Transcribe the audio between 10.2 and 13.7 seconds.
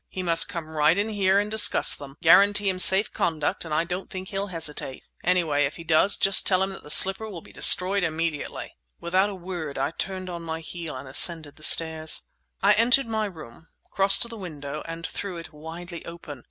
on my heel and ascended the stairs. I entered my room,